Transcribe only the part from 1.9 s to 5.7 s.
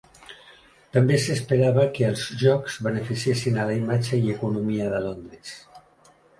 que els Jocs beneficiessin a la imatge i economia de Londres.